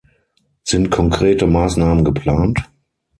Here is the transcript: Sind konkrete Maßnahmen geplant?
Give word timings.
Sind 0.63 0.89
konkrete 0.89 1.45
Maßnahmen 1.45 2.03
geplant? 2.03 2.57